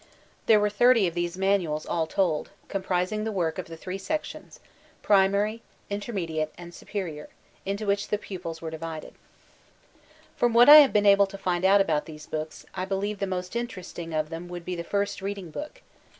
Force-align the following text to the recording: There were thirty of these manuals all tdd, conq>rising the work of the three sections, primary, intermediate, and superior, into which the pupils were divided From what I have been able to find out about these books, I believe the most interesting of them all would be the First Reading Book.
There 0.47 0.59
were 0.59 0.71
thirty 0.71 1.05
of 1.05 1.13
these 1.13 1.37
manuals 1.37 1.85
all 1.85 2.07
tdd, 2.07 2.47
conq>rising 2.69 3.23
the 3.23 3.31
work 3.31 3.59
of 3.59 3.67
the 3.67 3.77
three 3.77 3.99
sections, 3.99 4.59
primary, 5.03 5.61
intermediate, 5.91 6.51
and 6.57 6.73
superior, 6.73 7.29
into 7.67 7.85
which 7.85 8.07
the 8.07 8.17
pupils 8.17 8.63
were 8.63 8.71
divided 8.71 9.13
From 10.35 10.55
what 10.55 10.69
I 10.69 10.77
have 10.77 10.91
been 10.91 11.05
able 11.05 11.27
to 11.27 11.37
find 11.37 11.63
out 11.63 11.81
about 11.81 12.05
these 12.07 12.25
books, 12.25 12.65
I 12.73 12.83
believe 12.83 13.19
the 13.19 13.27
most 13.27 13.55
interesting 13.55 14.11
of 14.11 14.29
them 14.31 14.45
all 14.45 14.49
would 14.53 14.65
be 14.65 14.75
the 14.75 14.83
First 14.83 15.21
Reading 15.21 15.51
Book. 15.51 15.83